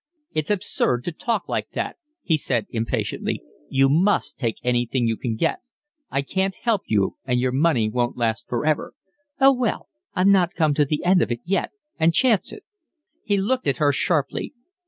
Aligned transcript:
"It's 0.33 0.49
absurd 0.49 1.03
to 1.03 1.11
talk 1.11 1.47
like 1.47 1.69
that," 1.73 1.97
he 2.23 2.35
said 2.35 2.65
impatiently. 2.71 3.43
"You 3.69 3.87
must 3.87 4.39
take 4.39 4.55
anything 4.63 5.05
you 5.07 5.15
can 5.15 5.35
get. 5.35 5.59
I 6.09 6.23
can't 6.23 6.55
help 6.55 6.81
you, 6.87 7.17
and 7.23 7.39
your 7.39 7.51
money 7.51 7.87
won't 7.87 8.17
last 8.17 8.47
for 8.49 8.65
ever." 8.65 8.95
"Oh, 9.39 9.53
well, 9.53 9.89
I've 10.15 10.25
not 10.25 10.55
come 10.55 10.73
to 10.73 10.85
the 10.85 11.05
end 11.05 11.21
of 11.21 11.31
it 11.31 11.41
yet 11.45 11.69
and 11.99 12.15
chance 12.15 12.51
it." 12.51 12.63
He 13.23 13.37
looked 13.37 13.67
at 13.67 13.77
her 13.77 13.91
sharply. 13.91 14.55